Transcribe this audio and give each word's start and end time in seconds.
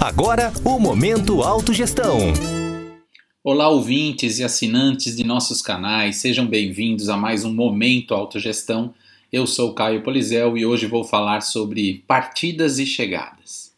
Agora, 0.00 0.50
o 0.64 0.78
Momento 0.78 1.42
Autogestão. 1.42 2.16
Olá, 3.44 3.68
ouvintes 3.68 4.38
e 4.38 4.42
assinantes 4.42 5.14
de 5.14 5.24
nossos 5.24 5.60
canais, 5.60 6.16
sejam 6.16 6.46
bem-vindos 6.46 7.10
a 7.10 7.18
mais 7.18 7.44
um 7.44 7.52
Momento 7.52 8.14
Autogestão. 8.14 8.94
Eu 9.30 9.46
sou 9.46 9.74
Caio 9.74 10.02
Polizel 10.02 10.56
e 10.56 10.64
hoje 10.64 10.86
vou 10.86 11.04
falar 11.04 11.42
sobre 11.42 12.02
partidas 12.08 12.78
e 12.78 12.86
chegadas. 12.86 13.74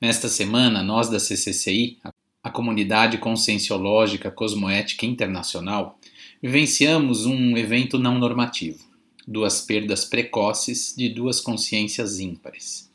Nesta 0.00 0.28
semana, 0.28 0.80
nós 0.80 1.08
da 1.08 1.18
CCCI, 1.18 1.98
a 2.40 2.50
Comunidade 2.50 3.18
Conscienciológica 3.18 4.30
Cosmoética 4.30 5.04
Internacional, 5.04 5.98
vivenciamos 6.40 7.26
um 7.26 7.56
evento 7.56 7.98
não 7.98 8.16
normativo, 8.16 8.78
duas 9.26 9.60
perdas 9.60 10.04
precoces 10.04 10.94
de 10.96 11.08
duas 11.08 11.40
consciências 11.40 12.20
ímpares. 12.20 12.93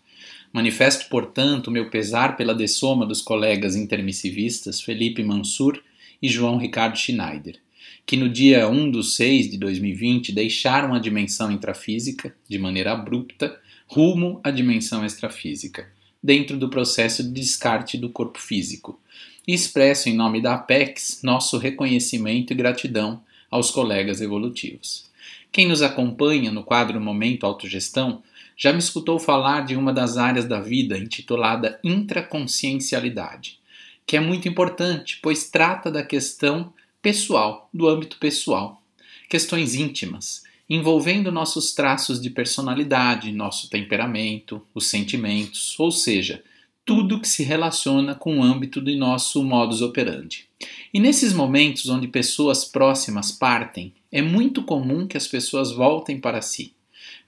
Manifesto, 0.51 1.07
portanto, 1.09 1.69
meu 1.69 1.89
pesar 1.91 2.35
pela 2.35 2.55
dessoma 2.55 3.05
dos 3.05 3.21
colegas 3.21 3.75
intermissivistas 3.75 4.81
Felipe 4.81 5.23
Mansur 5.23 5.79
e 6.19 6.27
João 6.27 6.57
Ricardo 6.57 6.97
Schneider, 6.97 7.59
que 8.03 8.17
no 8.17 8.27
dia 8.27 8.67
1 8.67 8.91
de 8.91 9.03
6 9.03 9.51
de 9.51 9.57
2020 9.57 10.31
deixaram 10.31 10.95
a 10.95 10.99
dimensão 10.99 11.51
intrafísica, 11.51 12.35
de 12.47 12.57
maneira 12.57 12.93
abrupta, 12.93 13.59
rumo 13.87 14.41
à 14.43 14.49
dimensão 14.49 15.05
extrafísica, 15.05 15.87
dentro 16.21 16.57
do 16.57 16.67
processo 16.67 17.23
de 17.23 17.29
descarte 17.29 17.95
do 17.95 18.09
corpo 18.09 18.39
físico, 18.39 18.99
e 19.47 19.53
expresso 19.53 20.09
em 20.09 20.15
nome 20.15 20.41
da 20.41 20.55
Apex 20.55 21.21
nosso 21.23 21.59
reconhecimento 21.59 22.53
e 22.53 22.55
gratidão 22.55 23.21
aos 23.49 23.71
colegas 23.71 24.21
evolutivos. 24.21 25.09
Quem 25.51 25.67
nos 25.67 25.81
acompanha 25.81 26.51
no 26.51 26.63
quadro 26.63 27.01
Momento 27.01 27.45
Autogestão 27.45 28.21
já 28.55 28.73
me 28.73 28.79
escutou 28.79 29.17
falar 29.17 29.65
de 29.65 29.75
uma 29.75 29.93
das 29.93 30.17
áreas 30.17 30.45
da 30.45 30.59
vida 30.59 30.97
intitulada 30.97 31.79
intraconsciencialidade, 31.83 33.57
que 34.05 34.17
é 34.17 34.19
muito 34.19 34.47
importante, 34.47 35.19
pois 35.21 35.49
trata 35.49 35.89
da 35.89 36.03
questão 36.03 36.73
pessoal, 37.01 37.69
do 37.73 37.87
âmbito 37.87 38.17
pessoal, 38.17 38.81
questões 39.29 39.75
íntimas, 39.75 40.43
envolvendo 40.69 41.31
nossos 41.31 41.73
traços 41.73 42.21
de 42.21 42.29
personalidade, 42.29 43.31
nosso 43.31 43.69
temperamento, 43.69 44.61
os 44.73 44.87
sentimentos, 44.87 45.79
ou 45.79 45.91
seja, 45.91 46.43
tudo 46.89 47.19
que 47.21 47.27
se 47.27 47.43
relaciona 47.43 48.15
com 48.15 48.39
o 48.39 48.43
âmbito 48.43 48.81
de 48.81 48.95
nosso 48.95 49.43
modus 49.43 49.83
operandi. 49.83 50.47
E 50.91 50.99
nesses 50.99 51.33
momentos 51.33 51.87
onde 51.87 52.07
pessoas 52.07 52.65
próximas 52.65 53.31
partem, 53.31 53.93
é 54.11 54.23
muito 54.23 54.63
comum 54.63 55.05
que 55.05 55.15
as 55.15 55.27
pessoas 55.27 55.71
voltem 55.71 56.19
para 56.19 56.41
si 56.41 56.73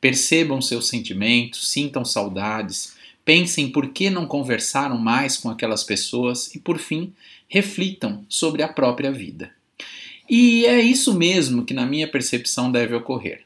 Percebam 0.02 0.60
seus 0.60 0.88
sentimentos, 0.88 1.72
sintam 1.72 2.04
saudades, 2.04 2.96
pensem 3.24 3.70
por 3.70 3.90
que 3.90 4.10
não 4.10 4.26
conversaram 4.26 4.98
mais 4.98 5.38
com 5.38 5.48
aquelas 5.48 5.84
pessoas 5.84 6.56
e, 6.56 6.60
por 6.60 6.80
fim, 6.80 7.14
reflitam 7.48 8.26
sobre 8.28 8.64
a 8.64 8.68
própria 8.68 9.12
vida. 9.12 9.52
E 10.28 10.66
é 10.66 10.82
isso 10.82 11.14
mesmo 11.14 11.64
que, 11.64 11.74
na 11.76 11.86
minha 11.86 12.08
percepção, 12.08 12.72
deve 12.72 12.96
ocorrer. 12.96 13.44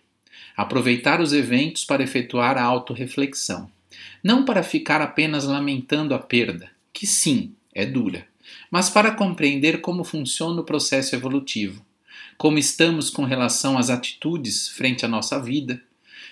Aproveitar 0.56 1.20
os 1.20 1.34
eventos 1.34 1.84
para 1.84 2.04
efetuar 2.04 2.58
a 2.58 2.64
autorreflexão, 2.64 3.70
não 4.26 4.44
para 4.44 4.64
ficar 4.64 5.04
apenas 5.04 5.44
lamentando 5.44 6.16
a 6.16 6.18
perda, 6.18 6.72
que 6.92 7.06
sim, 7.06 7.54
é 7.72 7.86
dura, 7.86 8.26
mas 8.72 8.90
para 8.90 9.12
compreender 9.12 9.82
como 9.82 10.04
funciona 10.04 10.62
o 10.62 10.64
processo 10.64 11.16
evolutivo, 11.16 11.86
como 12.36 12.58
estamos 12.58 13.12
com 13.12 13.24
relação 13.24 13.78
às 13.78 13.92
atitudes 13.92 14.68
frente 14.68 15.06
à 15.06 15.08
nossa 15.08 15.40
vida, 15.40 15.80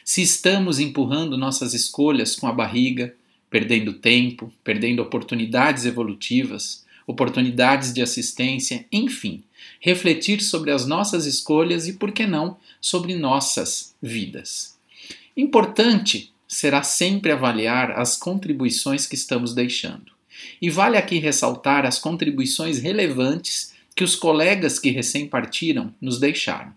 se 0.03 0.23
estamos 0.23 0.79
empurrando 0.79 1.37
nossas 1.37 1.75
escolhas 1.75 2.35
com 2.35 2.47
a 2.47 2.51
barriga, 2.51 3.13
perdendo 3.47 3.93
tempo, 3.93 4.51
perdendo 4.63 5.03
oportunidades 5.03 5.85
evolutivas, 5.85 6.83
oportunidades 7.05 7.93
de 7.93 8.01
assistência, 8.01 8.87
enfim, 8.91 9.43
refletir 9.79 10.41
sobre 10.41 10.71
as 10.71 10.87
nossas 10.87 11.27
escolhas 11.27 11.87
e, 11.87 11.93
por 11.93 12.11
que 12.11 12.25
não, 12.25 12.57
sobre 12.81 13.13
nossas 13.13 13.93
vidas. 14.01 14.75
Importante 15.37 16.32
será 16.53 16.83
sempre 16.83 17.31
avaliar 17.31 17.91
as 17.91 18.15
contribuições 18.15 19.07
que 19.07 19.15
estamos 19.15 19.55
deixando. 19.55 20.11
E 20.61 20.69
vale 20.69 20.97
aqui 20.97 21.17
ressaltar 21.17 21.85
as 21.85 21.97
contribuições 21.97 22.79
relevantes 22.79 23.73
que 23.95 24.03
os 24.03 24.15
colegas 24.15 24.77
que 24.77 24.91
recém 24.91 25.27
partiram 25.27 25.93
nos 25.99 26.19
deixaram. 26.19 26.71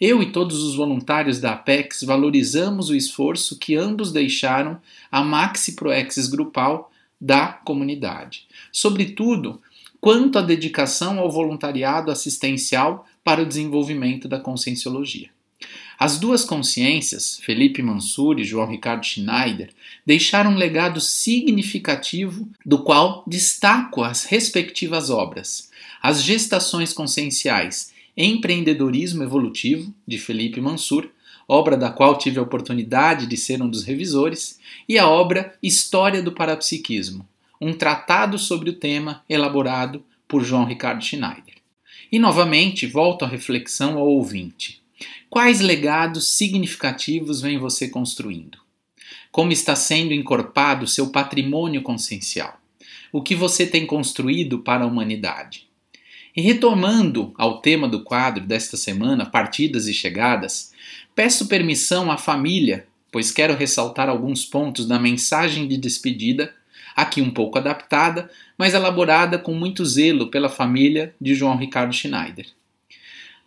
Eu 0.00 0.22
e 0.22 0.32
todos 0.32 0.62
os 0.62 0.74
voluntários 0.74 1.40
da 1.40 1.52
Apex 1.52 2.02
valorizamos 2.02 2.90
o 2.90 2.96
esforço 2.96 3.58
que 3.58 3.76
ambos 3.76 4.12
deixaram 4.12 4.80
à 5.10 5.22
Maxi 5.22 5.72
Proexis 5.72 6.26
grupal 6.26 6.90
da 7.20 7.46
comunidade. 7.46 8.46
Sobretudo, 8.72 9.62
quanto 10.00 10.38
à 10.38 10.42
dedicação 10.42 11.18
ao 11.18 11.30
voluntariado 11.30 12.10
assistencial 12.10 13.06
para 13.22 13.40
o 13.40 13.46
desenvolvimento 13.46 14.28
da 14.28 14.38
conscienciologia. 14.38 15.30
As 15.98 16.18
duas 16.18 16.44
consciências, 16.44 17.38
Felipe 17.42 17.82
Mansur 17.82 18.38
e 18.38 18.44
João 18.44 18.68
Ricardo 18.68 19.04
Schneider, 19.04 19.70
deixaram 20.04 20.52
um 20.52 20.56
legado 20.56 21.00
significativo 21.00 22.48
do 22.64 22.82
qual 22.82 23.24
destaco 23.26 24.02
as 24.02 24.24
respectivas 24.24 25.08
obras, 25.08 25.70
as 26.02 26.22
gestações 26.22 26.92
conscienciais 26.92 27.94
Empreendedorismo 28.16 29.22
Evolutivo, 29.22 29.92
de 30.06 30.18
Felipe 30.18 30.60
Mansur, 30.60 31.10
obra 31.46 31.76
da 31.76 31.90
qual 31.90 32.16
tive 32.16 32.38
a 32.38 32.42
oportunidade 32.42 33.26
de 33.26 33.36
ser 33.36 33.62
um 33.62 33.68
dos 33.68 33.84
revisores, 33.84 34.58
e 34.88 34.98
a 34.98 35.08
obra 35.08 35.54
História 35.62 36.22
do 36.22 36.32
Parapsiquismo, 36.32 37.28
um 37.60 37.72
tratado 37.72 38.38
sobre 38.38 38.70
o 38.70 38.74
tema 38.74 39.22
elaborado 39.28 40.02
por 40.26 40.42
João 40.42 40.64
Ricardo 40.64 41.04
Schneider. 41.04 41.56
E 42.10 42.18
novamente 42.18 42.86
volto 42.86 43.24
à 43.24 43.28
reflexão 43.28 43.98
ao 43.98 44.06
ouvinte. 44.06 44.85
Quais 45.36 45.60
legados 45.60 46.28
significativos 46.28 47.42
vem 47.42 47.58
você 47.58 47.90
construindo? 47.90 48.56
Como 49.30 49.52
está 49.52 49.76
sendo 49.76 50.14
encorpado 50.14 50.86
seu 50.86 51.10
patrimônio 51.10 51.82
consciencial? 51.82 52.58
O 53.12 53.20
que 53.20 53.34
você 53.34 53.66
tem 53.66 53.84
construído 53.84 54.60
para 54.60 54.84
a 54.84 54.86
humanidade? 54.86 55.68
E 56.34 56.40
retomando 56.40 57.34
ao 57.36 57.60
tema 57.60 57.86
do 57.86 58.02
quadro 58.02 58.46
desta 58.46 58.78
semana, 58.78 59.26
partidas 59.26 59.86
e 59.88 59.92
chegadas, 59.92 60.72
peço 61.14 61.48
permissão 61.48 62.10
à 62.10 62.16
família, 62.16 62.86
pois 63.12 63.30
quero 63.30 63.54
ressaltar 63.54 64.08
alguns 64.08 64.42
pontos 64.46 64.88
da 64.88 64.98
mensagem 64.98 65.68
de 65.68 65.76
despedida, 65.76 66.54
aqui 66.96 67.20
um 67.20 67.30
pouco 67.30 67.58
adaptada, 67.58 68.30
mas 68.56 68.72
elaborada 68.72 69.38
com 69.38 69.52
muito 69.52 69.84
zelo 69.84 70.30
pela 70.30 70.48
família 70.48 71.14
de 71.20 71.34
João 71.34 71.58
Ricardo 71.58 71.92
Schneider. 71.92 72.46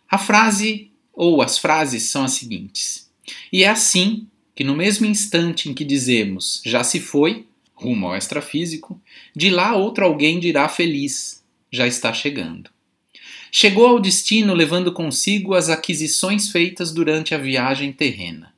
A 0.08 0.18
frase 0.18 0.89
ou 1.20 1.42
as 1.42 1.58
frases 1.58 2.04
são 2.04 2.24
as 2.24 2.32
seguintes: 2.32 3.10
E 3.52 3.62
é 3.62 3.68
assim 3.68 4.26
que, 4.56 4.64
no 4.64 4.74
mesmo 4.74 5.04
instante 5.04 5.68
em 5.68 5.74
que 5.74 5.84
dizemos 5.84 6.62
já 6.64 6.82
se 6.82 6.98
foi, 6.98 7.44
rumo 7.74 8.06
ao 8.06 8.16
extrafísico, 8.16 8.98
de 9.36 9.50
lá 9.50 9.76
outro 9.76 10.02
alguém 10.02 10.40
dirá 10.40 10.66
feliz, 10.66 11.44
já 11.70 11.86
está 11.86 12.10
chegando. 12.14 12.70
Chegou 13.52 13.86
ao 13.86 14.00
destino 14.00 14.54
levando 14.54 14.92
consigo 14.92 15.54
as 15.54 15.68
aquisições 15.68 16.50
feitas 16.50 16.90
durante 16.90 17.34
a 17.34 17.38
viagem 17.38 17.92
terrena. 17.92 18.54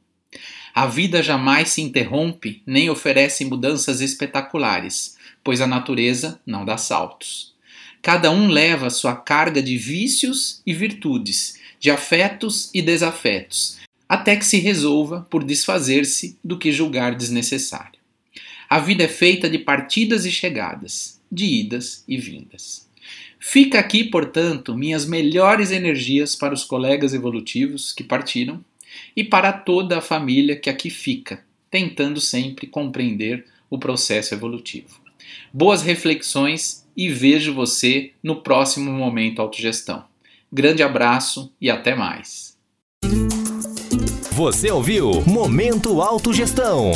A 0.73 0.87
vida 0.87 1.21
jamais 1.21 1.71
se 1.71 1.83
interrompe 1.83 2.63
nem 2.65 2.89
oferece 2.89 3.45
mudanças 3.45 4.01
espetaculares, 4.01 5.17
pois 5.43 5.61
a 5.61 5.67
natureza 5.67 6.41
não 6.47 6.65
dá 6.65 6.77
saltos. 6.77 7.53
Cada 8.01 8.31
um 8.31 8.49
leva 8.49 8.89
sua 8.89 9.17
carga 9.17 9.63
de 9.63 9.77
vícios 9.77 10.63
e 10.67 10.73
virtudes, 10.73 11.61
de 11.83 11.91
afetos 11.91 12.71
e 12.73 12.81
desafetos, 12.81 13.81
até 14.09 14.37
que 14.37 14.45
se 14.45 14.61
resolva 14.61 15.27
por 15.29 15.43
desfazer-se 15.43 16.39
do 16.43 16.57
que 16.57 16.71
julgar 16.71 17.17
desnecessário. 17.17 17.99
A 18.71 18.79
vida 18.79 19.03
é 19.03 19.09
feita 19.09 19.51
de 19.51 19.59
partidas 19.59 20.25
e 20.25 20.31
chegadas, 20.31 21.21
de 21.31 21.45
idas 21.45 22.05
e 22.07 22.17
vindas. 22.17 22.89
Fica 23.41 23.81
aqui, 23.81 24.05
portanto, 24.05 24.77
minhas 24.77 25.05
melhores 25.05 25.73
energias 25.73 26.37
para 26.37 26.55
os 26.55 26.63
colegas 26.63 27.15
evolutivos 27.15 27.93
que 27.93 28.05
partiram 28.05 28.65
e 29.17 29.25
para 29.25 29.53
toda 29.53 29.99
a 29.99 30.01
família 30.01 30.55
que 30.55 30.71
aqui 30.71 30.89
fica, 30.89 31.45
tentando 31.69 32.21
sempre 32.21 32.69
compreender 32.69 33.45
o 33.69 33.77
processo 33.77 34.33
evolutivo. 34.33 35.01
Boas 35.53 35.83
reflexões 35.83 36.87
e 36.97 37.09
vejo 37.09 37.53
você 37.53 38.13
no 38.23 38.37
próximo 38.41 38.93
Momento 38.93 39.43
Autogestão. 39.43 40.12
Grande 40.55 40.83
abraço 40.83 41.51
e 41.59 41.71
até 41.71 41.95
mais. 41.95 42.59
Você 44.33 44.71
ouviu 44.71 45.23
Momento 45.27 46.03
Autogestão. 46.03 46.93